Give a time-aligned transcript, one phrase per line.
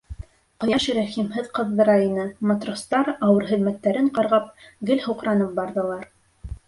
[0.63, 4.51] Ҡояш рәхимһеҙ ҡыҙҙыра ине, матростар, ауыр хеҙмәттәрен ҡарғап,
[4.91, 6.13] гел һуҡранып барҙылар.